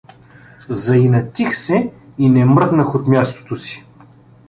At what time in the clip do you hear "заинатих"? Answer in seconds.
0.69-1.55